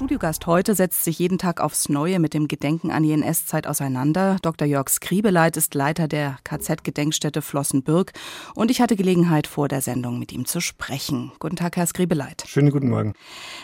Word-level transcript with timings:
Studiogast 0.00 0.46
heute 0.46 0.74
setzt 0.74 1.04
sich 1.04 1.18
jeden 1.18 1.36
Tag 1.36 1.60
aufs 1.60 1.90
Neue 1.90 2.20
mit 2.20 2.32
dem 2.32 2.48
Gedenken 2.48 2.90
an 2.90 3.02
die 3.02 3.12
NS-Zeit 3.12 3.66
auseinander. 3.66 4.38
Dr. 4.40 4.66
Jörg 4.66 4.88
Skribeleit 4.88 5.58
ist 5.58 5.74
Leiter 5.74 6.08
der 6.08 6.38
KZ-Gedenkstätte 6.42 7.42
Flossenbürg 7.42 8.14
und 8.54 8.70
ich 8.70 8.80
hatte 8.80 8.96
Gelegenheit, 8.96 9.46
vor 9.46 9.68
der 9.68 9.82
Sendung 9.82 10.18
mit 10.18 10.32
ihm 10.32 10.46
zu 10.46 10.62
sprechen. 10.62 11.32
Guten 11.38 11.56
Tag, 11.56 11.76
Herr 11.76 11.86
Skribeleit. 11.86 12.44
Schönen 12.46 12.70
guten 12.70 12.88
Morgen. 12.88 13.12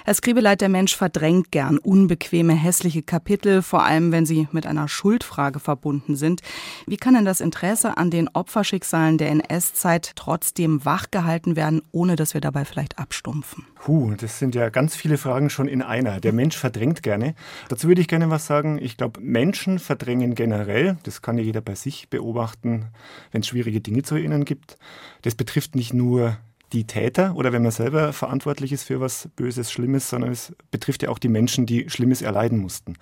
Herr 0.05 0.13
Skribeleit, 0.13 0.61
der 0.61 0.69
Mensch 0.69 0.95
verdrängt 0.95 1.53
gern 1.53 1.79
unbequeme, 1.79 2.53
hässliche 2.53 3.03
Kapitel, 3.03 3.63
vor 3.63 3.85
allem 3.85 4.13
wenn 4.13 4.27
sie 4.27 4.47
mit 4.53 4.67
einer 4.67 4.89
Schuldfrage 4.89 5.59
verbunden 5.59 6.17
sind. 6.17 6.43
Wie 6.87 6.99
kann 6.99 7.15
denn 7.15 7.25
das 7.25 7.41
Interesse 7.41 7.97
an 7.97 8.11
den 8.11 8.29
Opferschicksalen 8.29 9.17
der 9.17 9.31
NS-Zeit 9.31 10.13
trotzdem 10.17 10.85
wachgehalten 10.85 11.57
werden, 11.57 11.81
ohne 11.93 12.15
dass 12.15 12.35
wir 12.35 12.43
dabei 12.43 12.67
vielleicht 12.67 12.99
abstumpfen? 12.99 13.65
Puh, 13.87 14.15
das 14.17 14.39
sind 14.39 14.55
ja 14.55 14.69
ganz 14.69 14.97
viele 14.97 15.17
Fragen 15.17 15.49
schon 15.49 15.67
in 15.67 15.81
einer. 15.81 16.21
Der 16.27 16.33
Mensch 16.33 16.57
verdrängt 16.57 17.05
gerne. 17.05 17.37
Dazu 17.69 17.87
würde 17.87 18.01
ich 18.01 18.09
gerne 18.09 18.29
was 18.31 18.47
sagen. 18.47 18.81
Ich 18.83 18.97
glaube, 18.97 19.21
Menschen 19.21 19.79
verdrängen 19.79 20.35
generell. 20.35 20.97
Das 21.05 21.23
kann 21.23 21.39
ja 21.39 21.45
jeder 21.45 21.61
bei 21.61 21.77
sich 21.77 22.11
beobachten, 22.11 22.87
wenn 23.31 23.43
es 23.43 23.47
schwierige 23.47 23.81
Dinge 23.81 24.03
zu 24.03 24.17
erinnern 24.17 24.45
gibt. 24.45 24.77
Das 25.23 25.37
betrifft 25.37 25.77
nicht 25.77 25.95
nur 25.95 26.37
die 26.73 26.85
Täter 26.85 27.37
oder 27.37 27.53
wenn 27.53 27.63
man 27.63 27.71
selber 27.71 28.13
verantwortlich 28.13 28.73
ist 28.73 28.83
für 28.83 28.99
was 28.99 29.29
Böses, 29.37 29.71
Schlimmes, 29.71 30.11
sondern 30.11 30.33
es 30.33 30.53
betrifft 30.73 31.05
ja 31.05 31.11
auch 31.11 31.21
die 31.21 31.29
Menschen, 31.29 31.65
die 31.65 31.89
Schlimmes 31.91 32.23
erleiden 32.23 32.59
mussten. 32.59 32.97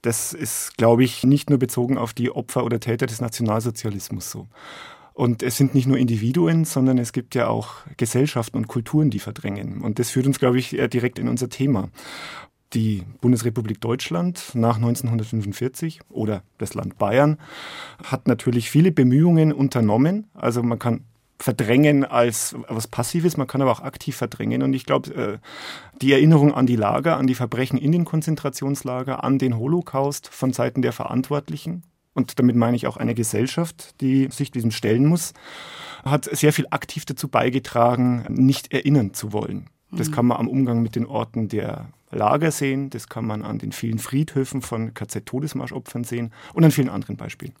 Das 0.00 0.32
ist, 0.32 0.76
glaube 0.76 1.04
ich, 1.04 1.22
nicht 1.22 1.48
nur 1.48 1.60
bezogen 1.60 1.96
auf 1.96 2.12
die 2.12 2.32
Opfer 2.32 2.64
oder 2.64 2.80
Täter 2.80 3.06
des 3.06 3.20
Nationalsozialismus 3.20 4.32
so. 4.32 4.48
Und 5.14 5.42
es 5.42 5.56
sind 5.56 5.74
nicht 5.74 5.86
nur 5.86 5.98
Individuen, 5.98 6.64
sondern 6.64 6.98
es 6.98 7.12
gibt 7.12 7.34
ja 7.34 7.48
auch 7.48 7.74
Gesellschaften 7.96 8.56
und 8.56 8.68
Kulturen, 8.68 9.10
die 9.10 9.18
verdrängen. 9.18 9.80
Und 9.82 9.98
das 9.98 10.10
führt 10.10 10.26
uns, 10.26 10.38
glaube 10.38 10.58
ich, 10.58 10.70
direkt 10.70 11.18
in 11.18 11.28
unser 11.28 11.48
Thema. 11.48 11.90
Die 12.72 13.02
Bundesrepublik 13.20 13.80
Deutschland 13.82 14.52
nach 14.54 14.76
1945 14.76 16.00
oder 16.08 16.42
das 16.56 16.72
Land 16.72 16.96
Bayern 16.96 17.38
hat 18.02 18.26
natürlich 18.26 18.70
viele 18.70 18.92
Bemühungen 18.92 19.52
unternommen. 19.52 20.28
Also 20.32 20.62
man 20.62 20.78
kann 20.78 21.04
verdrängen 21.38 22.04
als 22.04 22.54
was 22.68 22.86
Passives, 22.86 23.36
man 23.36 23.46
kann 23.46 23.60
aber 23.60 23.72
auch 23.72 23.80
aktiv 23.80 24.16
verdrängen. 24.16 24.62
Und 24.62 24.72
ich 24.72 24.86
glaube, 24.86 25.14
äh, 25.14 25.38
die 26.00 26.12
Erinnerung 26.12 26.54
an 26.54 26.66
die 26.66 26.76
Lager, 26.76 27.18
an 27.18 27.26
die 27.26 27.34
Verbrechen 27.34 27.78
in 27.78 27.92
den 27.92 28.04
Konzentrationslager, 28.04 29.22
an 29.22 29.38
den 29.38 29.58
Holocaust 29.58 30.28
von 30.28 30.52
Seiten 30.52 30.80
der 30.82 30.92
Verantwortlichen, 30.92 31.82
und 32.14 32.38
damit 32.38 32.56
meine 32.56 32.76
ich 32.76 32.86
auch 32.86 32.96
eine 32.96 33.14
Gesellschaft, 33.14 34.00
die 34.00 34.28
sich 34.30 34.50
diesem 34.50 34.70
stellen 34.70 35.06
muss, 35.06 35.32
hat 36.04 36.24
sehr 36.24 36.52
viel 36.52 36.66
aktiv 36.70 37.04
dazu 37.04 37.28
beigetragen, 37.28 38.24
nicht 38.28 38.72
erinnern 38.72 39.14
zu 39.14 39.32
wollen. 39.32 39.68
Das 39.90 40.08
mhm. 40.08 40.12
kann 40.14 40.26
man 40.26 40.38
am 40.38 40.48
Umgang 40.48 40.82
mit 40.82 40.96
den 40.96 41.06
Orten 41.06 41.48
der 41.48 41.90
Lager 42.10 42.50
sehen, 42.50 42.90
das 42.90 43.08
kann 43.08 43.26
man 43.26 43.42
an 43.42 43.58
den 43.58 43.72
vielen 43.72 43.98
Friedhöfen 43.98 44.60
von 44.60 44.92
KZ-Todesmarschopfern 44.92 46.04
sehen 46.04 46.32
und 46.52 46.64
an 46.64 46.70
vielen 46.70 46.90
anderen 46.90 47.16
Beispielen. 47.16 47.54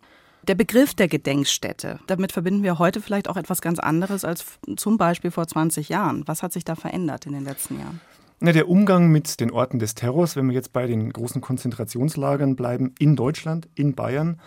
Der 0.48 0.54
Begriff 0.56 0.92
der 0.94 1.08
Gedenkstätte, 1.08 2.00
damit 2.06 2.32
verbinden 2.32 2.62
wir 2.62 2.78
heute 2.78 3.00
vielleicht 3.00 3.28
auch 3.28 3.36
etwas 3.36 3.62
ganz 3.62 3.78
anderes 3.78 4.24
als 4.24 4.44
zum 4.76 4.98
Beispiel 4.98 5.30
vor 5.30 5.46
20 5.46 5.88
Jahren. 5.88 6.26
Was 6.26 6.42
hat 6.42 6.52
sich 6.52 6.64
da 6.64 6.74
verändert 6.74 7.26
in 7.26 7.32
den 7.32 7.44
letzten 7.44 7.78
Jahren? 7.78 8.00
Na, 8.44 8.50
der 8.50 8.68
Umgang 8.68 9.12
mit 9.12 9.38
den 9.38 9.52
Orten 9.52 9.78
des 9.78 9.94
Terrors, 9.94 10.34
wenn 10.34 10.48
wir 10.48 10.54
jetzt 10.54 10.72
bei 10.72 10.88
den 10.88 11.12
großen 11.12 11.40
Konzentrationslagern 11.40 12.56
bleiben, 12.56 12.92
in 12.98 13.14
Deutschland, 13.14 13.68
in 13.76 13.94
Bayern, 13.94 14.40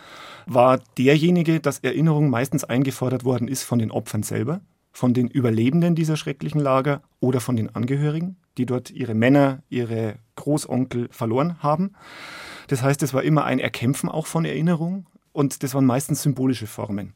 war 0.44 0.80
derjenige, 0.98 1.60
dass 1.60 1.78
Erinnerung 1.78 2.28
meistens 2.28 2.62
eingefordert 2.62 3.24
worden 3.24 3.48
ist 3.48 3.62
von 3.62 3.78
den 3.78 3.90
Opfern 3.90 4.22
selber, 4.22 4.60
von 4.92 5.14
den 5.14 5.28
Überlebenden 5.28 5.94
dieser 5.94 6.18
schrecklichen 6.18 6.60
Lager 6.60 7.00
oder 7.20 7.40
von 7.40 7.56
den 7.56 7.74
Angehörigen, 7.74 8.36
die 8.58 8.66
dort 8.66 8.90
ihre 8.90 9.14
Männer, 9.14 9.62
ihre 9.70 10.16
Großonkel 10.34 11.08
verloren 11.10 11.62
haben. 11.62 11.94
Das 12.68 12.82
heißt, 12.82 13.02
es 13.02 13.14
war 13.14 13.22
immer 13.22 13.46
ein 13.46 13.60
Erkämpfen 13.60 14.10
auch 14.10 14.26
von 14.26 14.44
Erinnerung 14.44 15.06
und 15.36 15.62
das 15.62 15.74
waren 15.74 15.84
meistens 15.84 16.22
symbolische 16.22 16.66
Formen. 16.66 17.12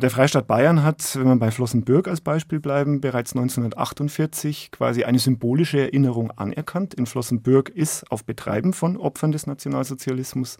Der 0.00 0.10
Freistaat 0.10 0.46
Bayern 0.46 0.82
hat, 0.82 1.14
wenn 1.16 1.26
wir 1.26 1.36
bei 1.36 1.50
Flossenbürg 1.50 2.08
als 2.08 2.22
Beispiel 2.22 2.58
bleiben, 2.58 3.02
bereits 3.02 3.32
1948 3.32 4.70
quasi 4.70 5.04
eine 5.04 5.18
symbolische 5.18 5.78
Erinnerung 5.78 6.30
anerkannt. 6.30 6.94
In 6.94 7.04
Flossenbürg 7.04 7.68
ist 7.68 8.10
auf 8.10 8.24
Betreiben 8.24 8.72
von 8.72 8.96
Opfern 8.96 9.30
des 9.30 9.46
Nationalsozialismus 9.46 10.56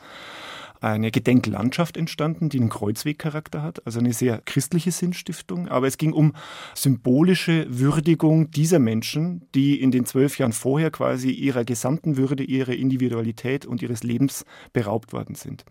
eine 0.81 1.11
Gedenklandschaft 1.11 1.97
entstanden, 1.97 2.49
die 2.49 2.59
einen 2.59 2.71
Kreuzwegcharakter 2.71 3.62
hat, 3.62 3.84
also 3.87 3.99
eine 3.99 4.12
sehr 4.12 4.41
christliche 4.44 4.91
Sinnstiftung. 4.91 5.69
Aber 5.69 5.87
es 5.87 5.99
ging 5.99 6.12
um 6.12 6.32
symbolische 6.75 7.67
Würdigung 7.69 8.50
dieser 8.50 8.78
Menschen, 8.78 9.47
die 9.55 9.81
in 9.81 9.91
den 9.91 10.06
zwölf 10.06 10.38
Jahren 10.38 10.53
vorher 10.53 10.91
quasi 10.91 11.31
ihrer 11.31 11.65
gesamten 11.65 12.17
Würde, 12.17 12.44
ihrer 12.44 12.72
Individualität 12.72 13.67
und 13.67 13.82
ihres 13.82 14.03
Lebens 14.03 14.44
beraubt 14.72 15.12
worden 15.12 15.34
sind. 15.34 15.65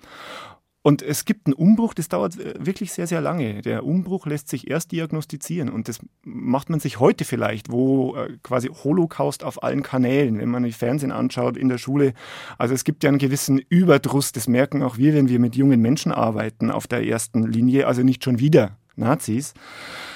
Und 0.81 1.01
es 1.01 1.25
gibt 1.25 1.47
einen 1.47 1.53
Umbruch, 1.53 1.93
das 1.93 2.07
dauert 2.07 2.39
äh, 2.39 2.53
wirklich 2.57 2.93
sehr, 2.93 3.05
sehr 3.05 3.19
lange. 3.19 3.61
Der 3.61 3.85
Umbruch 3.85 4.25
lässt 4.25 4.47
sich 4.47 4.69
erst 4.69 4.91
diagnostizieren 4.91 5.69
und 5.69 5.89
das 5.89 5.99
macht 6.23 6.69
man 6.69 6.79
sich 6.79 6.99
heute 6.99 7.25
vielleicht, 7.25 7.69
wo 7.69 8.15
äh, 8.15 8.37
quasi 8.43 8.69
Holocaust 8.69 9.43
auf 9.43 9.61
allen 9.61 9.83
Kanälen, 9.83 10.39
wenn 10.39 10.49
man 10.49 10.63
die 10.63 10.71
Fernsehen 10.71 11.11
anschaut, 11.11 11.57
in 11.57 11.67
der 11.67 11.77
Schule. 11.77 12.13
Also 12.57 12.73
es 12.73 12.85
gibt 12.85 13.03
ja 13.03 13.09
einen 13.09 13.19
gewissen 13.19 13.59
Überdruss, 13.59 14.31
das 14.31 14.47
merken 14.47 14.81
auch 14.81 14.97
wir, 14.97 15.13
wenn 15.13 15.27
wir 15.27 15.39
mit 15.39 15.55
jungen 15.57 15.81
Menschen 15.81 16.13
arbeiten 16.13 16.71
auf 16.71 16.87
der 16.87 17.05
ersten 17.05 17.43
Linie, 17.43 17.85
also 17.85 18.01
nicht 18.01 18.23
schon 18.23 18.39
wieder 18.39 18.77
Nazis. 18.95 19.53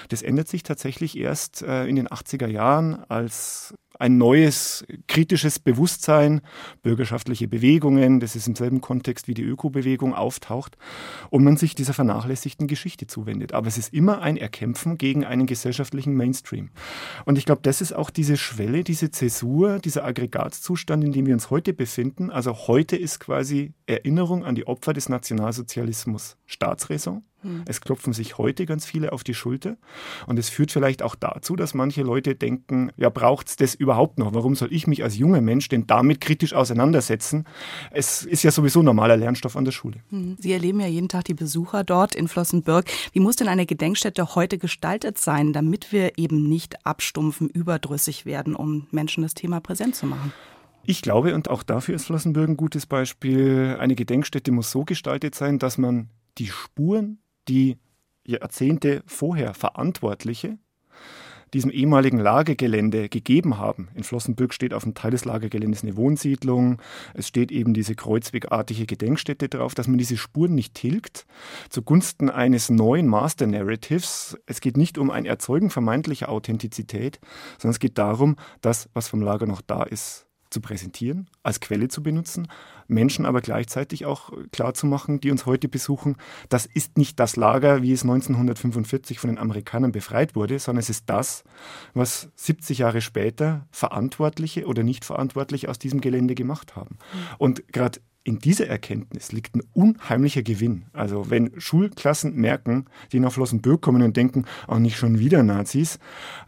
Das 0.09 0.22
ändert 0.22 0.47
sich 0.47 0.63
tatsächlich 0.63 1.18
erst 1.18 1.62
äh, 1.62 1.85
in 1.85 1.95
den 1.95 2.07
80er 2.07 2.47
Jahren, 2.47 3.03
als 3.09 3.74
ein 3.99 4.17
neues 4.17 4.85
kritisches 5.07 5.59
Bewusstsein, 5.59 6.41
bürgerschaftliche 6.81 7.47
Bewegungen, 7.47 8.19
das 8.19 8.35
ist 8.35 8.47
im 8.47 8.55
selben 8.55 8.81
Kontext 8.81 9.27
wie 9.27 9.33
die 9.33 9.43
Ökobewegung 9.43 10.13
auftaucht 10.13 10.77
und 11.29 11.43
man 11.43 11.57
sich 11.57 11.75
dieser 11.75 11.93
vernachlässigten 11.93 12.67
Geschichte 12.67 13.07
zuwendet. 13.07 13.53
Aber 13.53 13.67
es 13.67 13.77
ist 13.77 13.93
immer 13.93 14.21
ein 14.21 14.37
Erkämpfen 14.37 14.97
gegen 14.97 15.25
einen 15.25 15.45
gesellschaftlichen 15.45 16.13
Mainstream. 16.15 16.69
Und 17.25 17.37
ich 17.37 17.45
glaube, 17.45 17.61
das 17.61 17.81
ist 17.81 17.93
auch 17.93 18.09
diese 18.09 18.37
Schwelle, 18.37 18.83
diese 18.83 19.11
Zäsur, 19.11 19.79
dieser 19.79 20.05
Aggregatzustand, 20.05 21.03
in 21.03 21.11
dem 21.11 21.25
wir 21.25 21.33
uns 21.33 21.49
heute 21.49 21.73
befinden. 21.73 22.29
Also 22.29 22.67
heute 22.67 22.95
ist 22.95 23.19
quasi 23.19 23.73
Erinnerung 23.85 24.43
an 24.45 24.55
die 24.55 24.67
Opfer 24.67 24.93
des 24.93 25.09
Nationalsozialismus 25.09 26.37
Staatsräson. 26.45 27.23
Hm. 27.43 27.63
Es 27.67 27.81
klopfen 27.81 28.13
sich 28.13 28.37
heute 28.37 28.65
ganz 28.65 28.85
viele 28.85 29.11
auf 29.11 29.23
die 29.23 29.33
Schulter 29.33 29.77
und 30.27 30.39
es 30.39 30.49
führt 30.49 30.71
vielleicht 30.71 31.03
auch 31.03 31.15
dazu, 31.15 31.55
dass 31.55 31.73
manche 31.73 32.01
Leute 32.01 32.35
denken, 32.35 32.91
ja, 32.97 33.09
braucht 33.09 33.47
es 33.47 33.55
das 33.55 33.75
überhaupt 33.75 34.17
noch? 34.17 34.33
Warum 34.33 34.55
soll 34.55 34.73
ich 34.73 34.87
mich 34.87 35.03
als 35.03 35.17
junger 35.17 35.41
Mensch 35.41 35.69
denn 35.69 35.87
damit 35.87 36.21
kritisch 36.21 36.53
auseinandersetzen? 36.53 37.45
Es 37.91 38.23
ist 38.23 38.43
ja 38.43 38.51
sowieso 38.51 38.81
normaler 38.81 39.17
Lernstoff 39.17 39.55
an 39.55 39.65
der 39.65 39.71
Schule. 39.71 39.97
Hm. 40.09 40.35
Sie 40.39 40.51
erleben 40.51 40.79
ja 40.79 40.87
jeden 40.87 41.09
Tag 41.09 41.25
die 41.25 41.33
Besucher 41.33 41.83
dort 41.83 42.15
in 42.15 42.27
Flossenbürg. 42.27 42.85
Wie 43.11 43.19
muss 43.19 43.35
denn 43.35 43.47
eine 43.47 43.65
Gedenkstätte 43.65 44.35
heute 44.35 44.57
gestaltet 44.57 45.17
sein, 45.17 45.53
damit 45.53 45.91
wir 45.91 46.17
eben 46.17 46.47
nicht 46.47 46.85
abstumpfen, 46.85 47.49
überdrüssig 47.49 48.25
werden, 48.25 48.55
um 48.55 48.87
Menschen 48.91 49.23
das 49.23 49.33
Thema 49.33 49.59
präsent 49.59 49.95
zu 49.95 50.05
machen? 50.05 50.33
Ich 50.85 51.01
glaube, 51.01 51.33
und 51.33 51.49
auch 51.49 51.63
dafür 51.63 51.95
ist 51.95 52.05
Flossenbürg 52.05 52.49
ein 52.49 52.57
gutes 52.57 52.85
Beispiel, 52.85 53.77
eine 53.79 53.95
Gedenkstätte 53.95 54.51
muss 54.51 54.69
so 54.69 54.83
gestaltet 54.83 55.33
sein, 55.33 55.57
dass 55.57 55.77
man 55.77 56.09
die 56.37 56.47
Spuren 56.47 57.19
die 57.47 57.77
Jahrzehnte 58.25 59.03
vorher 59.05 59.53
Verantwortliche 59.53 60.57
diesem 61.53 61.69
ehemaligen 61.69 62.17
Lagergelände 62.17 63.09
gegeben 63.09 63.57
haben. 63.57 63.89
In 63.93 64.03
Flossenbürg 64.03 64.53
steht 64.53 64.73
auf 64.73 64.83
dem 64.83 64.95
Teil 64.95 65.11
des 65.11 65.25
Lagergeländes 65.25 65.83
eine 65.83 65.95
Wohnsiedlung. 65.95 66.81
Es 67.13 67.27
steht 67.27 67.51
eben 67.51 67.73
diese 67.73 67.95
kreuzwegartige 67.95 68.85
Gedenkstätte 68.85 69.50
drauf, 69.50 69.75
dass 69.75 69.88
man 69.88 69.97
diese 69.97 70.18
Spuren 70.18 70.56
nicht 70.56 70.73
tilgt 70.73 71.25
zugunsten 71.69 72.29
eines 72.29 72.69
neuen 72.69 73.07
Master 73.07 73.47
Narratives. 73.47 74.38
Es 74.45 74.62
geht 74.62 74.77
nicht 74.77 74.97
um 74.97 75.12
ein 75.12 75.25
Erzeugen 75.25 75.69
vermeintlicher 75.69 76.29
Authentizität, 76.29 77.19
sondern 77.59 77.73
es 77.73 77.79
geht 77.79 77.97
darum, 77.97 78.35
dass 78.62 78.89
was 78.94 79.07
vom 79.07 79.21
Lager 79.21 79.45
noch 79.45 79.62
da 79.62 79.83
ist, 79.83 80.25
zu 80.53 80.61
präsentieren, 80.61 81.29
als 81.41 81.59
Quelle 81.59 81.89
zu 81.89 82.01
benutzen, 82.01 82.47
Menschen 82.88 83.25
aber 83.25 83.41
gleichzeitig 83.41 84.05
auch 84.05 84.31
klar 84.51 84.73
zu 84.73 84.85
machen, 84.85 85.19
die 85.19 85.31
uns 85.31 85.45
heute 85.45 85.67
besuchen, 85.67 86.15
das 86.50 86.65
ist 86.65 86.97
nicht 86.97 87.19
das 87.19 87.35
Lager, 87.35 87.81
wie 87.81 87.91
es 87.91 88.03
1945 88.03 89.19
von 89.19 89.29
den 89.29 89.39
Amerikanern 89.39 89.91
befreit 89.91 90.35
wurde, 90.35 90.59
sondern 90.59 90.79
es 90.79 90.89
ist 90.89 91.09
das, 91.09 91.44
was 91.94 92.29
70 92.35 92.79
Jahre 92.79 93.01
später 93.01 93.67
Verantwortliche 93.71 94.65
oder 94.65 94.83
Nichtverantwortliche 94.83 95.69
aus 95.69 95.79
diesem 95.79 96.01
Gelände 96.01 96.35
gemacht 96.35 96.75
haben. 96.75 96.97
Mhm. 96.99 97.35
Und 97.38 97.73
gerade 97.73 97.99
in 98.23 98.39
dieser 98.39 98.67
Erkenntnis 98.67 99.31
liegt 99.31 99.56
ein 99.56 99.63
unheimlicher 99.73 100.44
Gewinn. 100.44 100.85
Also 100.94 101.29
wenn 101.29 101.51
Schulklassen 101.59 102.35
merken, 102.35 102.85
die 103.11 103.19
nach 103.19 103.33
Flossenbürg 103.33 103.81
kommen 103.81 104.01
und 104.01 104.15
denken, 104.15 104.45
auch 104.67 104.79
nicht 104.79 104.97
schon 104.97 105.19
wieder 105.19 105.44
Nazis, 105.44 105.99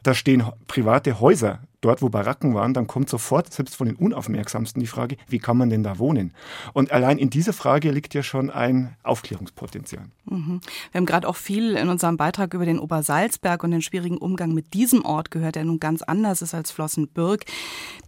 da 0.03 0.13
stehen 0.13 0.43
private 0.67 1.19
Häuser 1.19 1.59
dort 1.85 2.01
wo 2.01 2.09
Baracken 2.09 2.55
waren, 2.55 2.73
dann 2.73 2.87
kommt 2.87 3.09
sofort, 3.09 3.53
selbst 3.53 3.75
von 3.75 3.85
den 3.85 3.95
Unaufmerksamsten, 3.95 4.79
die 4.79 4.87
Frage, 4.87 5.17
wie 5.27 5.37
kann 5.37 5.55
man 5.55 5.69
denn 5.69 5.83
da 5.83 5.99
wohnen? 5.99 6.33
Und 6.73 6.91
allein 6.91 7.19
in 7.19 7.29
dieser 7.29 7.53
Frage 7.53 7.91
liegt 7.91 8.15
ja 8.15 8.23
schon 8.23 8.49
ein 8.49 8.95
Aufklärungspotenzial. 9.03 10.05
Mhm. 10.25 10.61
Wir 10.91 10.99
haben 10.99 11.05
gerade 11.05 11.27
auch 11.27 11.35
viel 11.35 11.75
in 11.75 11.89
unserem 11.89 12.17
Beitrag 12.17 12.55
über 12.55 12.65
den 12.65 12.79
Obersalzberg 12.79 13.63
und 13.63 13.69
den 13.69 13.83
schwierigen 13.83 14.17
Umgang 14.17 14.53
mit 14.53 14.73
diesem 14.73 15.05
Ort 15.05 15.29
gehört, 15.29 15.55
der 15.55 15.63
nun 15.63 15.79
ganz 15.79 16.01
anders 16.01 16.41
ist 16.41 16.55
als 16.55 16.71
Flossenbürg. 16.71 17.45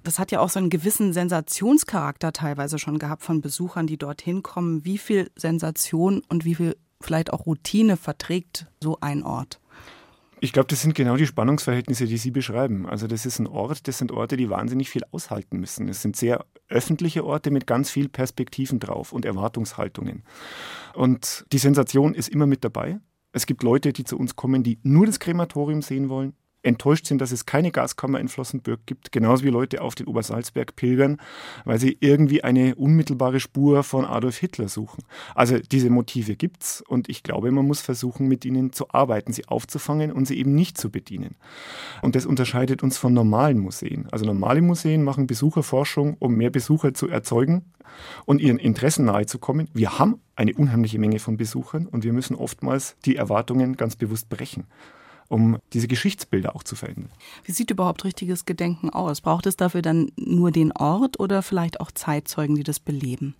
Das 0.03 0.17
hat 0.17 0.31
ja 0.31 0.39
auch 0.39 0.49
so 0.49 0.57
einen 0.57 0.71
gewissen 0.71 1.13
Sensationscharakter 1.13 2.33
teilweise 2.33 2.79
schon 2.79 2.97
gehabt 2.97 3.21
von 3.21 3.41
Besuchern, 3.41 3.85
die 3.85 3.97
dorthin 3.97 4.41
kommen. 4.41 4.85
Wie 4.85 4.97
viel 4.97 5.29
Sensation 5.35 6.23
und 6.29 6.45
wie 6.45 6.55
viel 6.55 6.75
vielleicht 6.99 7.31
auch 7.31 7.45
Routine 7.45 7.95
verträgt 7.95 8.65
so 8.81 8.97
ein 9.01 9.21
Ort? 9.21 9.59
Ich 10.39 10.53
glaube, 10.53 10.67
das 10.67 10.81
sind 10.81 10.93
genau 10.93 11.17
die 11.17 11.25
Spannungsverhältnisse, 11.25 12.05
die 12.05 12.17
Sie 12.17 12.29
beschreiben. 12.29 12.85
Also 12.85 13.07
das 13.07 13.25
ist 13.25 13.39
ein 13.39 13.47
Ort, 13.47 13.87
das 13.87 13.97
sind 13.97 14.11
Orte, 14.11 14.37
die 14.37 14.49
wahnsinnig 14.49 14.89
viel 14.89 15.03
aushalten 15.11 15.59
müssen. 15.59 15.89
Es 15.89 16.03
sind 16.03 16.15
sehr 16.15 16.45
öffentliche 16.69 17.25
Orte 17.25 17.49
mit 17.49 17.65
ganz 17.65 17.89
viel 17.89 18.07
Perspektiven 18.07 18.79
drauf 18.79 19.13
und 19.13 19.25
Erwartungshaltungen. 19.25 20.23
Und 20.93 21.45
die 21.51 21.57
Sensation 21.57 22.13
ist 22.13 22.29
immer 22.29 22.45
mit 22.45 22.63
dabei. 22.63 22.99
Es 23.31 23.47
gibt 23.47 23.63
Leute, 23.63 23.93
die 23.93 24.03
zu 24.03 24.17
uns 24.17 24.35
kommen, 24.35 24.63
die 24.63 24.79
nur 24.83 25.07
das 25.07 25.19
Krematorium 25.19 25.81
sehen 25.81 26.09
wollen, 26.09 26.33
enttäuscht 26.63 27.05
sind, 27.05 27.21
dass 27.21 27.31
es 27.31 27.45
keine 27.45 27.71
Gaskammer 27.71 28.19
in 28.19 28.27
Flossenbürg 28.27 28.81
gibt, 28.85 29.11
genauso 29.11 29.43
wie 29.43 29.49
Leute 29.49 29.81
auf 29.81 29.95
den 29.95 30.07
Obersalzberg 30.07 30.75
pilgern, 30.75 31.17
weil 31.65 31.79
sie 31.79 31.97
irgendwie 31.99 32.43
eine 32.43 32.75
unmittelbare 32.75 33.39
Spur 33.39 33.83
von 33.83 34.05
Adolf 34.05 34.37
Hitler 34.37 34.67
suchen. 34.67 35.03
Also 35.35 35.59
diese 35.59 35.89
Motive 35.89 36.35
gibt's 36.35 36.81
und 36.81 37.09
ich 37.09 37.23
glaube, 37.23 37.51
man 37.51 37.65
muss 37.65 37.81
versuchen, 37.81 38.27
mit 38.27 38.43
ihnen 38.45 38.73
zu 38.73 38.89
arbeiten, 38.91 39.33
sie 39.33 39.47
aufzufangen 39.47 40.11
und 40.11 40.27
sie 40.27 40.37
eben 40.37 40.55
nicht 40.55 40.77
zu 40.77 40.91
bedienen. 40.91 41.35
Und 42.01 42.15
das 42.15 42.25
unterscheidet 42.25 42.83
uns 42.83 42.97
von 42.97 43.13
normalen 43.13 43.59
Museen. 43.59 44.07
Also 44.11 44.25
normale 44.25 44.61
Museen 44.61 45.03
machen 45.03 45.27
Besucherforschung, 45.27 46.17
um 46.19 46.35
mehr 46.35 46.49
Besucher 46.49 46.93
zu 46.93 47.07
erzeugen 47.07 47.65
und 48.25 48.41
ihren 48.41 48.59
Interessen 48.59 49.05
nahezukommen. 49.05 49.69
Wir 49.73 49.97
haben 49.97 50.19
eine 50.35 50.53
unheimliche 50.53 50.99
Menge 50.99 51.19
von 51.19 51.37
Besuchern 51.37 51.87
und 51.87 52.03
wir 52.03 52.13
müssen 52.13 52.35
oftmals 52.35 52.97
die 53.05 53.15
Erwartungen 53.15 53.77
ganz 53.77 53.95
bewusst 53.95 54.29
brechen 54.29 54.65
um 55.27 55.57
diese 55.73 55.87
Geschichtsbilder 55.87 56.55
auch 56.55 56.63
zu 56.63 56.75
verändern. 56.75 57.09
Wie 57.43 57.51
sieht 57.51 57.71
überhaupt 57.71 58.03
richtiges 58.05 58.45
Gedenken 58.45 58.89
aus? 58.89 59.21
Braucht 59.21 59.45
es 59.45 59.57
dafür 59.57 59.81
dann 59.81 60.11
nur 60.15 60.51
den 60.51 60.71
Ort 60.71 61.19
oder 61.19 61.41
vielleicht 61.41 61.79
auch 61.79 61.91
Zeitzeugen, 61.91 62.55
die 62.55 62.63
das 62.63 62.79
beleben? 62.79 63.35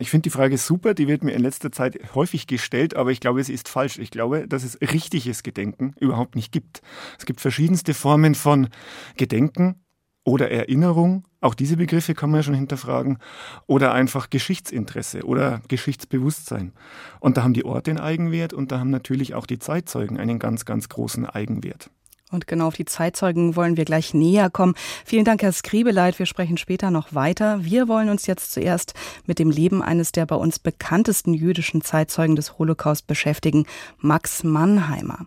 Ich 0.00 0.10
finde 0.10 0.22
die 0.22 0.30
Frage 0.30 0.58
super, 0.58 0.94
die 0.94 1.08
wird 1.08 1.24
mir 1.24 1.32
in 1.32 1.42
letzter 1.42 1.72
Zeit 1.72 1.98
häufig 2.14 2.46
gestellt, 2.46 2.94
aber 2.94 3.10
ich 3.10 3.18
glaube, 3.18 3.42
sie 3.42 3.52
ist 3.52 3.68
falsch. 3.68 3.98
Ich 3.98 4.12
glaube, 4.12 4.46
dass 4.46 4.62
es 4.62 4.80
richtiges 4.80 5.42
Gedenken 5.42 5.94
überhaupt 5.98 6.36
nicht 6.36 6.52
gibt. 6.52 6.82
Es 7.18 7.26
gibt 7.26 7.40
verschiedenste 7.40 7.94
Formen 7.94 8.36
von 8.36 8.68
Gedenken 9.16 9.80
oder 10.28 10.50
Erinnerung, 10.50 11.24
auch 11.40 11.54
diese 11.54 11.76
Begriffe 11.76 12.14
kann 12.14 12.30
man 12.30 12.38
ja 12.38 12.42
schon 12.42 12.54
hinterfragen, 12.54 13.18
oder 13.66 13.92
einfach 13.92 14.30
Geschichtsinteresse 14.30 15.24
oder 15.24 15.60
Geschichtsbewusstsein. 15.68 16.72
Und 17.20 17.36
da 17.36 17.42
haben 17.42 17.54
die 17.54 17.64
Orte 17.64 17.90
einen 17.90 18.00
Eigenwert 18.00 18.52
und 18.52 18.72
da 18.72 18.78
haben 18.78 18.90
natürlich 18.90 19.34
auch 19.34 19.46
die 19.46 19.58
Zeitzeugen 19.58 20.18
einen 20.18 20.38
ganz, 20.38 20.64
ganz 20.64 20.88
großen 20.88 21.26
Eigenwert. 21.26 21.90
Und 22.30 22.46
genau 22.46 22.66
auf 22.66 22.74
die 22.74 22.84
Zeitzeugen 22.84 23.56
wollen 23.56 23.78
wir 23.78 23.86
gleich 23.86 24.12
näher 24.12 24.50
kommen. 24.50 24.74
Vielen 25.06 25.24
Dank, 25.24 25.42
Herr 25.42 25.52
Skribeleit. 25.52 26.18
Wir 26.18 26.26
sprechen 26.26 26.58
später 26.58 26.90
noch 26.90 27.14
weiter. 27.14 27.64
Wir 27.64 27.88
wollen 27.88 28.10
uns 28.10 28.26
jetzt 28.26 28.52
zuerst 28.52 28.92
mit 29.24 29.38
dem 29.38 29.50
Leben 29.50 29.82
eines 29.82 30.12
der 30.12 30.26
bei 30.26 30.36
uns 30.36 30.58
bekanntesten 30.58 31.32
jüdischen 31.32 31.80
Zeitzeugen 31.80 32.36
des 32.36 32.58
Holocaust 32.58 33.06
beschäftigen, 33.06 33.64
Max 33.98 34.44
Mannheimer. 34.44 35.26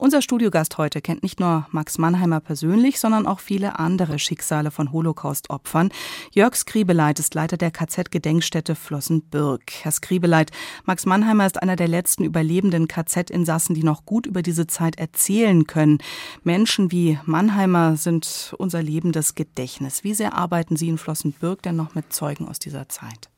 Unser 0.00 0.22
Studiogast 0.22 0.78
heute 0.78 1.02
kennt 1.02 1.22
nicht 1.22 1.40
nur 1.40 1.66
Max 1.72 1.98
Mannheimer 1.98 2.40
persönlich, 2.40 2.98
sondern 2.98 3.26
auch 3.26 3.38
viele 3.38 3.78
andere 3.78 4.18
Schicksale 4.18 4.70
von 4.70 4.92
Holocaust-Opfern. 4.92 5.90
Jörg 6.32 6.56
Skribeleit 6.56 7.18
ist 7.18 7.34
Leiter 7.34 7.58
der 7.58 7.70
KZ-Gedenkstätte 7.70 8.76
Flossenbürg. 8.76 9.60
Herr 9.82 9.92
Skribeleit, 9.92 10.52
Max 10.86 11.04
Mannheimer 11.04 11.44
ist 11.44 11.62
einer 11.62 11.76
der 11.76 11.86
letzten 11.86 12.24
überlebenden 12.24 12.88
KZ-Insassen, 12.88 13.74
die 13.74 13.84
noch 13.84 14.06
gut 14.06 14.24
über 14.24 14.40
diese 14.40 14.66
Zeit 14.66 14.98
erzählen 14.98 15.66
können. 15.66 15.98
Menschen 16.44 16.90
wie 16.90 17.18
Mannheimer 17.26 17.98
sind 17.98 18.54
unser 18.56 18.82
lebendes 18.82 19.34
Gedächtnis. 19.34 20.02
Wie 20.02 20.14
sehr 20.14 20.32
arbeiten 20.32 20.76
Sie 20.76 20.88
in 20.88 20.96
Flossenbürg 20.96 21.60
denn 21.60 21.76
noch 21.76 21.94
mit 21.94 22.10
Zeugen 22.10 22.48
aus 22.48 22.58
dieser 22.58 22.88
Zeit? 22.88 23.29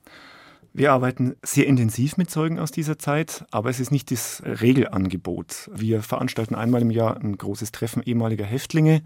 Wir 0.75 0.93
arbeiten 0.93 1.37
sehr 1.43 1.67
intensiv 1.67 2.17
mit 2.17 2.31
Zeugen 2.31 2.59
aus 2.59 2.71
dieser 2.71 2.99
Zeit, 2.99 3.45
aber 3.51 3.69
es 3.69 3.79
ist 3.79 3.91
nicht 3.91 4.11
das 4.11 4.43
Regelangebot. 4.43 5.71
Wir 5.75 6.03
veranstalten 6.03 6.55
einmal 6.55 6.81
im 6.81 6.91
Jahr 6.91 7.19
ein 7.19 7.37
großes 7.37 7.73
Treffen 7.73 8.03
ehemaliger 8.03 8.47
Häftlinge. 8.47 9.03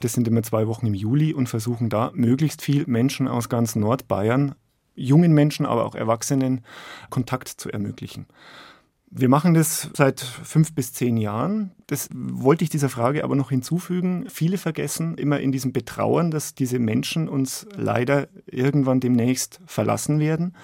Das 0.00 0.14
sind 0.14 0.26
immer 0.26 0.42
zwei 0.42 0.66
Wochen 0.66 0.86
im 0.88 0.94
Juli 0.94 1.32
und 1.32 1.48
versuchen 1.48 1.90
da 1.90 2.10
möglichst 2.12 2.60
viel 2.60 2.82
Menschen 2.88 3.28
aus 3.28 3.48
ganz 3.48 3.76
Nordbayern, 3.76 4.56
jungen 4.96 5.32
Menschen, 5.32 5.64
aber 5.64 5.84
auch 5.84 5.94
Erwachsenen, 5.94 6.64
Kontakt 7.08 7.48
zu 7.48 7.70
ermöglichen. 7.70 8.26
Wir 9.08 9.28
machen 9.28 9.54
das 9.54 9.88
seit 9.94 10.20
fünf 10.20 10.74
bis 10.74 10.92
zehn 10.92 11.16
Jahren. 11.16 11.70
Das 11.86 12.08
wollte 12.12 12.64
ich 12.64 12.70
dieser 12.70 12.88
Frage 12.88 13.22
aber 13.22 13.36
noch 13.36 13.50
hinzufügen. 13.50 14.26
Viele 14.28 14.58
vergessen 14.58 15.16
immer 15.16 15.40
in 15.40 15.52
diesem 15.52 15.72
Betrauern, 15.72 16.30
dass 16.30 16.54
diese 16.54 16.78
Menschen 16.78 17.28
uns 17.28 17.66
leider 17.76 18.28
irgendwann 18.46 19.00
demnächst 19.00 19.60
verlassen 19.66 20.18
werden 20.18 20.54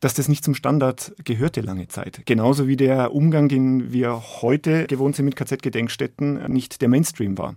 dass 0.00 0.14
das 0.14 0.28
nicht 0.28 0.42
zum 0.42 0.54
Standard 0.54 1.12
gehörte 1.24 1.60
lange 1.60 1.86
Zeit. 1.88 2.22
Genauso 2.24 2.66
wie 2.66 2.76
der 2.76 3.14
Umgang, 3.14 3.48
den 3.48 3.92
wir 3.92 4.22
heute 4.40 4.86
gewohnt 4.86 5.14
sind 5.14 5.26
mit 5.26 5.36
KZ-Gedenkstätten, 5.36 6.50
nicht 6.50 6.80
der 6.80 6.88
Mainstream 6.88 7.36
war. 7.36 7.54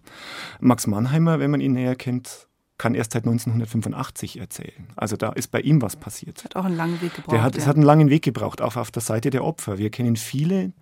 Max 0.60 0.86
Mannheimer, 0.86 1.40
wenn 1.40 1.52
man 1.52 1.62
ihn 1.62 1.74
näher 1.74 1.96
kennt, 1.96 2.48
kann 2.84 2.96
erst 2.96 3.14
seit 3.14 3.24
1985 3.24 4.42
erzählen. 4.42 4.90
Also 4.98 5.16
da 5.16 5.30
ist 5.30 5.52
bei 5.52 5.62
ihm 5.62 5.82
was 5.82 5.96
passiert. 5.96 6.44
Hat 6.44 6.58
auch 6.58 6.66
einen 6.66 6.76
langen 6.76 7.02
Weg 7.02 7.14
gebraucht. 7.14 7.32
Der 7.32 7.42
hat, 7.42 7.56
ja. 7.56 7.62
Es 7.62 7.66
hat 7.66 7.78
einen 7.78 7.86
langen 7.86 8.10
Weg 8.10 8.24
gebraucht, 8.24 8.62
auch 8.62 8.76
auf 8.76 8.92
der 8.92 9.02
Seite 9.02 9.30
der 9.30 9.46
Opfer. 9.46 9.78
Wir 9.78 9.90
kennen 9.90 10.18
viele, 10.18 10.74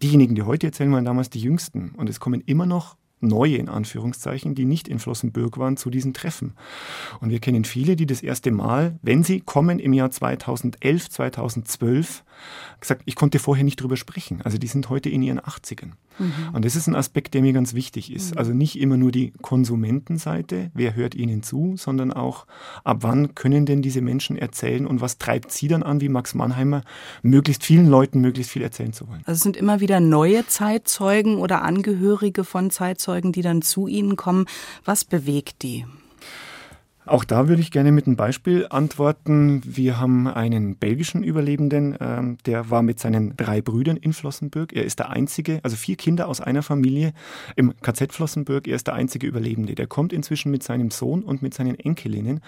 diejenigen, 0.00 0.36
die 0.36 0.42
heute 0.42 0.68
erzählen, 0.68 0.92
waren 0.92 1.04
damals 1.04 1.28
die 1.28 1.40
Jüngsten. 1.40 1.90
Und 1.96 2.08
es 2.08 2.20
kommen 2.20 2.40
immer 2.42 2.66
noch 2.66 2.96
neue 3.18 3.56
in 3.56 3.68
Anführungszeichen, 3.68 4.54
die 4.54 4.64
nicht 4.64 4.86
in 4.86 5.00
Flossenbürg 5.00 5.58
waren, 5.58 5.76
zu 5.76 5.90
diesen 5.90 6.14
Treffen. 6.14 6.54
Und 7.18 7.30
wir 7.30 7.40
kennen 7.40 7.64
viele, 7.64 7.96
die 7.96 8.06
das 8.06 8.22
erste 8.22 8.52
Mal, 8.52 9.00
wenn 9.02 9.24
sie 9.24 9.40
kommen 9.40 9.80
im 9.80 9.92
Jahr 9.92 10.12
2011, 10.12 11.10
2012, 11.10 12.22
gesagt, 12.80 13.02
ich 13.04 13.14
konnte 13.14 13.38
vorher 13.38 13.64
nicht 13.64 13.80
drüber 13.80 13.96
sprechen. 13.96 14.42
Also 14.42 14.58
die 14.58 14.66
sind 14.66 14.88
heute 14.88 15.08
in 15.08 15.22
ihren 15.22 15.40
80ern. 15.40 15.92
Mhm. 16.18 16.32
Und 16.52 16.64
das 16.64 16.76
ist 16.76 16.86
ein 16.86 16.94
Aspekt, 16.94 17.34
der 17.34 17.42
mir 17.42 17.52
ganz 17.52 17.74
wichtig 17.74 18.12
ist. 18.12 18.32
Mhm. 18.32 18.38
Also 18.38 18.52
nicht 18.52 18.78
immer 18.78 18.96
nur 18.96 19.12
die 19.12 19.32
Konsumentenseite, 19.42 20.70
wer 20.74 20.94
hört 20.94 21.14
ihnen 21.14 21.42
zu, 21.42 21.74
sondern 21.76 22.12
auch, 22.12 22.46
ab 22.84 22.98
wann 23.00 23.34
können 23.34 23.66
denn 23.66 23.82
diese 23.82 24.00
Menschen 24.00 24.36
erzählen 24.36 24.86
und 24.86 25.00
was 25.00 25.18
treibt 25.18 25.52
sie 25.52 25.68
dann 25.68 25.82
an, 25.82 26.00
wie 26.00 26.08
Max 26.08 26.34
Mannheimer, 26.34 26.82
möglichst 27.22 27.64
vielen 27.64 27.86
Leuten 27.86 28.20
möglichst 28.20 28.52
viel 28.52 28.62
erzählen 28.62 28.92
zu 28.92 29.08
wollen. 29.08 29.22
Also 29.24 29.38
es 29.38 29.42
sind 29.42 29.56
immer 29.56 29.80
wieder 29.80 30.00
neue 30.00 30.46
Zeitzeugen 30.46 31.36
oder 31.36 31.62
Angehörige 31.62 32.44
von 32.44 32.70
Zeitzeugen, 32.70 32.90
Zeitzeugen, 33.00 33.32
die 33.32 33.42
dann 33.42 33.62
zu 33.62 33.86
Ihnen 33.86 34.16
kommen. 34.16 34.46
Was 34.84 35.04
bewegt 35.04 35.62
die? 35.62 35.84
Auch 37.10 37.24
da 37.24 37.48
würde 37.48 37.60
ich 37.60 37.72
gerne 37.72 37.90
mit 37.90 38.06
einem 38.06 38.14
Beispiel 38.14 38.68
antworten. 38.70 39.62
Wir 39.64 39.98
haben 39.98 40.28
einen 40.28 40.76
belgischen 40.76 41.24
Überlebenden, 41.24 41.96
ähm, 41.98 42.38
der 42.46 42.70
war 42.70 42.82
mit 42.82 43.00
seinen 43.00 43.36
drei 43.36 43.60
Brüdern 43.60 43.96
in 43.96 44.12
Flossenbürg. 44.12 44.72
Er 44.72 44.84
ist 44.84 45.00
der 45.00 45.10
einzige, 45.10 45.58
also 45.64 45.74
vier 45.74 45.96
Kinder 45.96 46.28
aus 46.28 46.40
einer 46.40 46.62
Familie 46.62 47.12
im 47.56 47.74
KZ 47.82 48.12
Flossenbürg. 48.12 48.68
Er 48.68 48.76
ist 48.76 48.86
der 48.86 48.94
einzige 48.94 49.26
Überlebende. 49.26 49.74
Der 49.74 49.88
kommt 49.88 50.12
inzwischen 50.12 50.52
mit 50.52 50.62
seinem 50.62 50.92
Sohn 50.92 51.24
und 51.24 51.42
mit 51.42 51.52
seinen 51.52 51.76
Enkelinnen. 51.80 52.42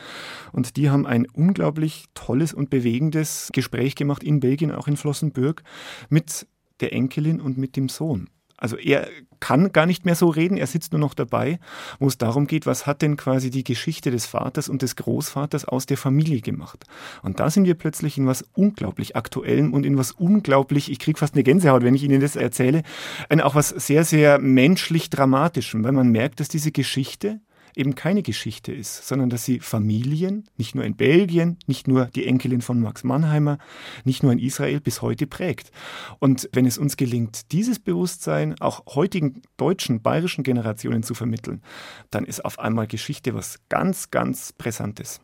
Und 0.53 0.77
die 0.77 0.91
haben 0.91 1.09
ein 1.09 1.27
unglaublich 1.33 2.05
tolles 2.15 2.55
und 2.55 2.71
bewegendes 2.71 3.51
Gespräch 3.53 3.97
gemacht 3.97 4.23
in 4.23 4.39
Belgien, 4.39 4.71
auch 4.71 4.87
in 4.87 4.97
Flossenbürg, 4.97 5.65
mit 6.09 6.47
der 6.79 6.93
Enkelin 6.93 7.41
und 7.41 7.59
mit 7.59 7.75
dem 7.75 7.89
Sohn. 7.89 8.29
Also 8.63 8.77
er 8.77 9.09
kann 9.41 9.73
gar 9.73 9.87
nicht 9.87 10.05
mehr 10.05 10.15
so 10.15 10.29
reden, 10.29 10.57
er 10.57 10.69
sitzt 10.69 10.93
nur 10.93 11.01
noch 11.01 11.15
dabei, 11.15 11.59
wo 11.99 12.07
es 12.07 12.17
darum 12.17 12.47
geht, 12.47 12.65
was 12.65 12.87
hat 12.87 13.03
denn 13.03 13.17
quasi 13.17 13.51
die 13.51 13.65
Geschichte 13.65 14.13
des 14.13 14.25
Vaters 14.25 14.69
und 14.69 14.83
des 14.83 14.95
Großvaters 14.95 15.65
aus 15.65 15.87
der 15.87 15.97
Familie 15.97 16.41
gemacht. 16.43 16.85
Und 17.25 17.41
da 17.41 17.51
sind 17.51 17.65
wir 17.65 17.75
plötzlich 17.75 18.19
in 18.19 18.29
was 18.29 18.45
unglaublich 18.55 19.17
Aktuellem 19.17 19.75
und 19.75 19.85
in 19.85 19.99
was 19.99 20.13
unglaublich, 20.13 20.93
ich 20.93 21.01
kriege 21.01 21.19
fast 21.19 21.35
eine 21.35 21.43
Gänsehaut, 21.43 21.83
wenn 21.83 21.97
ich 21.97 22.05
Ihnen 22.05 22.21
das 22.21 22.37
erzähle, 22.37 22.85
in 23.29 23.41
auch 23.41 23.57
was 23.57 23.71
sehr, 23.71 24.05
sehr 24.05 24.39
menschlich 24.39 25.11
Dramatischem, 25.11 25.83
weil 25.83 25.91
man 25.91 26.11
merkt, 26.11 26.39
dass 26.39 26.47
diese 26.47 26.71
Geschichte 26.71 27.41
eben 27.77 27.95
keine 27.95 28.23
Geschichte 28.23 28.73
ist, 28.73 29.07
sondern 29.07 29.31
dass 29.31 29.45
sie 29.45 29.61
Familien, 29.61 30.45
nicht 30.57 30.75
nur 30.75 30.85
in 30.85 30.97
Belgien, 30.97 31.59
nicht 31.67 31.89
nur 31.89 32.07
die 32.07 32.27
Enkelin 32.27 32.61
von 32.61 32.81
Max 32.81 33.05
Mannheimer, 33.05 33.59
nicht 34.05 34.23
nur 34.23 34.33
in 34.33 34.39
Israel 34.39 34.81
bis 34.81 35.03
heute 35.03 35.27
prägt. 35.27 35.71
Und 36.19 36.49
wenn 36.53 36.67
es 36.67 36.79
uns 36.79 36.97
gelingt, 36.97 37.53
dieses 37.53 37.79
Bewusstsein 37.79 38.61
auch 38.61 38.95
heutigen 38.95 39.43
deutschen, 39.57 40.03
bayerischen 40.03 40.45
Generationen 40.45 41.03
zu 41.03 41.15
vermitteln, 41.15 41.63
dann 42.11 42.25
ist 42.25 42.45
auf 42.45 42.59
einmal 42.59 42.87
Geschichte 42.87 43.35
was 43.35 43.59
ganz, 43.69 44.11
ganz 44.11 44.53
Brisantes. 44.53 45.21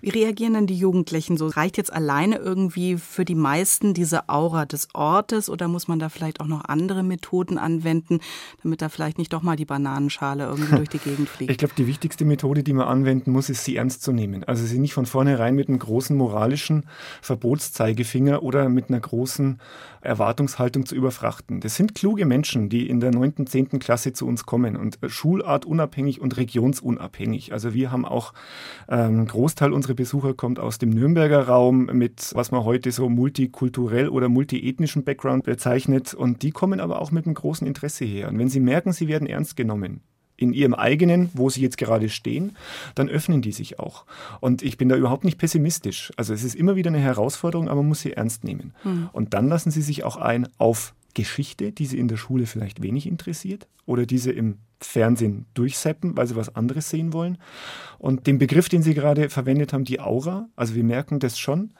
Wie 0.00 0.10
reagieren 0.10 0.54
denn 0.54 0.66
die 0.66 0.76
Jugendlichen 0.76 1.36
so? 1.36 1.46
Reicht 1.46 1.76
jetzt 1.76 1.92
alleine 1.92 2.36
irgendwie 2.36 2.96
für 2.96 3.24
die 3.24 3.34
meisten 3.34 3.94
diese 3.94 4.28
Aura 4.28 4.66
des 4.66 4.88
Ortes 4.94 5.48
oder 5.48 5.68
muss 5.68 5.88
man 5.88 5.98
da 5.98 6.08
vielleicht 6.08 6.40
auch 6.40 6.46
noch 6.46 6.64
andere 6.64 7.02
Methoden 7.02 7.58
anwenden, 7.58 8.20
damit 8.62 8.82
da 8.82 8.88
vielleicht 8.88 9.18
nicht 9.18 9.32
doch 9.32 9.42
mal 9.42 9.56
die 9.56 9.64
Bananenschale 9.64 10.44
irgendwie 10.44 10.76
durch 10.76 10.88
die 10.88 10.98
Gegend 11.04 11.28
fliegt? 11.28 11.50
Ich 11.50 11.58
glaube, 11.58 11.74
die 11.76 11.86
wichtigste 11.86 12.24
Methode, 12.24 12.62
die 12.62 12.72
man 12.72 12.88
anwenden 12.88 13.32
muss, 13.32 13.48
ist, 13.48 13.64
sie 13.64 13.76
ernst 13.76 14.02
zu 14.02 14.12
nehmen. 14.12 14.44
Also 14.44 14.64
sie 14.64 14.78
nicht 14.78 14.94
von 14.94 15.06
vornherein 15.06 15.54
mit 15.54 15.68
einem 15.68 15.78
großen 15.78 16.16
moralischen 16.16 16.84
Verbotszeigefinger 17.20 18.42
oder 18.42 18.68
mit 18.68 18.88
einer 18.88 19.00
großen 19.00 19.60
Erwartungshaltung 20.02 20.84
zu 20.84 20.94
überfrachten. 20.94 21.60
Das 21.60 21.76
sind 21.76 21.94
kluge 21.94 22.26
Menschen, 22.26 22.68
die 22.68 22.88
in 22.88 23.00
der 23.00 23.12
9., 23.12 23.46
10. 23.46 23.78
Klasse 23.78 24.12
zu 24.12 24.26
uns 24.26 24.44
kommen 24.44 24.76
und 24.76 24.98
schulartunabhängig 25.06 26.20
und 26.20 26.36
regionsunabhängig. 26.36 27.52
Also 27.52 27.72
wir 27.74 27.90
haben 27.90 28.04
auch 28.04 28.32
ähm, 28.88 29.26
Großteil 29.26 29.71
unserer 29.72 29.94
Besucher 29.94 30.34
kommt 30.34 30.58
aus 30.58 30.78
dem 30.78 30.90
Nürnberger 30.90 31.46
Raum 31.46 31.86
mit, 31.86 32.30
was 32.34 32.50
man 32.50 32.64
heute 32.64 32.92
so 32.92 33.08
multikulturell 33.08 34.08
oder 34.08 34.28
multiethnischen 34.28 35.04
Background 35.04 35.44
bezeichnet. 35.44 36.14
Und 36.14 36.42
die 36.42 36.50
kommen 36.50 36.80
aber 36.80 37.00
auch 37.00 37.10
mit 37.10 37.26
einem 37.26 37.34
großen 37.34 37.66
Interesse 37.66 38.04
her. 38.04 38.28
Und 38.28 38.38
wenn 38.38 38.48
sie 38.48 38.60
merken, 38.60 38.92
sie 38.92 39.08
werden 39.08 39.26
ernst 39.26 39.56
genommen, 39.56 40.00
in 40.36 40.52
ihrem 40.52 40.74
eigenen, 40.74 41.30
wo 41.34 41.48
sie 41.50 41.62
jetzt 41.62 41.78
gerade 41.78 42.08
stehen, 42.08 42.56
dann 42.94 43.08
öffnen 43.08 43.42
die 43.42 43.52
sich 43.52 43.78
auch. 43.78 44.04
Und 44.40 44.62
ich 44.62 44.76
bin 44.76 44.88
da 44.88 44.96
überhaupt 44.96 45.24
nicht 45.24 45.38
pessimistisch. 45.38 46.12
Also 46.16 46.34
es 46.34 46.42
ist 46.42 46.54
immer 46.54 46.74
wieder 46.76 46.88
eine 46.88 46.98
Herausforderung, 46.98 47.68
aber 47.68 47.82
man 47.82 47.88
muss 47.88 48.00
sie 48.00 48.12
ernst 48.12 48.44
nehmen. 48.44 48.74
Mhm. 48.84 49.08
Und 49.12 49.34
dann 49.34 49.48
lassen 49.48 49.70
sie 49.70 49.82
sich 49.82 50.04
auch 50.04 50.16
ein 50.16 50.48
auf 50.58 50.94
Geschichte, 51.14 51.72
die 51.72 51.86
sie 51.86 51.98
in 51.98 52.08
der 52.08 52.16
Schule 52.16 52.46
vielleicht 52.46 52.82
wenig 52.82 53.06
interessiert 53.06 53.68
oder 53.86 54.06
diese 54.06 54.32
im 54.32 54.58
Fernsehen 54.84 55.46
durchseppen, 55.54 56.16
weil 56.16 56.26
sie 56.26 56.36
was 56.36 56.54
anderes 56.54 56.90
sehen 56.90 57.12
wollen. 57.12 57.38
Und 57.98 58.26
den 58.26 58.38
Begriff, 58.38 58.68
den 58.68 58.82
Sie 58.82 58.94
gerade 58.94 59.30
verwendet 59.30 59.72
haben, 59.72 59.84
die 59.84 60.00
Aura, 60.00 60.48
also 60.56 60.74
wir 60.74 60.84
merken 60.84 61.20
das 61.20 61.38
schon. 61.38 61.72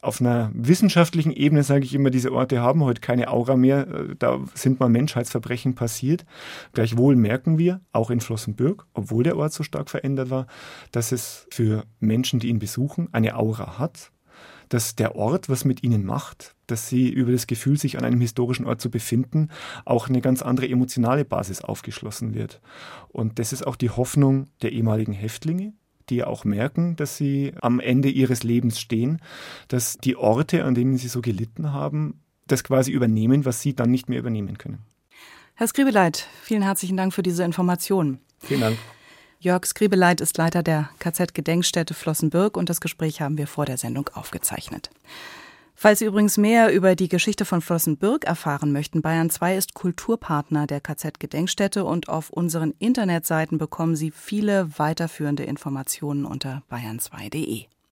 Auf 0.00 0.20
einer 0.20 0.50
wissenschaftlichen 0.54 1.32
Ebene 1.32 1.62
sage 1.62 1.84
ich 1.84 1.94
immer, 1.94 2.10
diese 2.10 2.32
Orte 2.32 2.60
haben 2.60 2.82
heute 2.84 3.00
keine 3.00 3.28
Aura 3.28 3.56
mehr. 3.56 3.86
Äh, 3.88 4.16
da 4.18 4.40
sind 4.54 4.80
mal 4.80 4.88
Menschheitsverbrechen 4.88 5.74
passiert. 5.74 6.24
Gleichwohl 6.72 7.16
merken 7.16 7.58
wir, 7.58 7.80
auch 7.92 8.10
in 8.10 8.20
Flossenbürg, 8.20 8.86
obwohl 8.94 9.22
der 9.22 9.36
Ort 9.36 9.52
so 9.52 9.62
stark 9.62 9.90
verändert 9.90 10.30
war, 10.30 10.46
dass 10.92 11.12
es 11.12 11.46
für 11.50 11.84
Menschen, 12.00 12.40
die 12.40 12.48
ihn 12.48 12.58
besuchen, 12.58 13.08
eine 13.12 13.36
Aura 13.36 13.78
hat 13.78 14.10
dass 14.68 14.96
der 14.96 15.16
Ort 15.16 15.48
was 15.48 15.64
mit 15.64 15.82
ihnen 15.82 16.04
macht, 16.04 16.54
dass 16.66 16.88
sie 16.88 17.08
über 17.08 17.32
das 17.32 17.46
Gefühl, 17.46 17.78
sich 17.78 17.98
an 17.98 18.04
einem 18.04 18.20
historischen 18.20 18.66
Ort 18.66 18.80
zu 18.80 18.90
befinden, 18.90 19.48
auch 19.84 20.08
eine 20.08 20.20
ganz 20.20 20.42
andere 20.42 20.68
emotionale 20.68 21.24
Basis 21.24 21.60
aufgeschlossen 21.62 22.34
wird. 22.34 22.60
Und 23.08 23.38
das 23.38 23.52
ist 23.52 23.66
auch 23.66 23.76
die 23.76 23.90
Hoffnung 23.90 24.46
der 24.62 24.72
ehemaligen 24.72 25.12
Häftlinge, 25.12 25.72
die 26.10 26.16
ja 26.16 26.26
auch 26.26 26.44
merken, 26.44 26.96
dass 26.96 27.16
sie 27.16 27.52
am 27.60 27.80
Ende 27.80 28.08
ihres 28.08 28.42
Lebens 28.42 28.80
stehen, 28.80 29.20
dass 29.68 29.98
die 29.98 30.16
Orte, 30.16 30.64
an 30.64 30.74
denen 30.74 30.96
sie 30.96 31.08
so 31.08 31.20
gelitten 31.20 31.72
haben, 31.72 32.20
das 32.46 32.64
quasi 32.64 32.92
übernehmen, 32.92 33.44
was 33.44 33.60
sie 33.60 33.74
dann 33.74 33.90
nicht 33.90 34.08
mehr 34.08 34.18
übernehmen 34.18 34.58
können. 34.58 34.78
Herr 35.54 35.66
Skribeleit, 35.66 36.28
vielen 36.42 36.62
herzlichen 36.62 36.96
Dank 36.96 37.12
für 37.12 37.22
diese 37.22 37.44
Informationen. 37.44 38.20
Vielen 38.38 38.60
Dank. 38.60 38.78
Jörg 39.40 39.66
Skribeleit 39.66 40.20
ist 40.20 40.36
Leiter 40.36 40.64
der 40.64 40.90
KZ-Gedenkstätte 40.98 41.94
Flossenbürg 41.94 42.56
und 42.56 42.68
das 42.68 42.80
Gespräch 42.80 43.20
haben 43.20 43.38
wir 43.38 43.46
vor 43.46 43.66
der 43.66 43.76
Sendung 43.76 44.10
aufgezeichnet. 44.12 44.90
Falls 45.76 46.00
Sie 46.00 46.06
übrigens 46.06 46.38
mehr 46.38 46.72
über 46.72 46.96
die 46.96 47.08
Geschichte 47.08 47.44
von 47.44 47.60
Flossenbürg 47.60 48.24
erfahren 48.24 48.72
möchten, 48.72 49.00
Bayern 49.00 49.30
2 49.30 49.56
ist 49.56 49.74
Kulturpartner 49.74 50.66
der 50.66 50.80
KZ-Gedenkstätte 50.80 51.84
und 51.84 52.08
auf 52.08 52.30
unseren 52.30 52.74
Internetseiten 52.80 53.58
bekommen 53.58 53.94
Sie 53.94 54.10
viele 54.10 54.76
weiterführende 54.76 55.44
Informationen 55.44 56.24
unter 56.24 56.64
bayern2.de. 56.68 57.66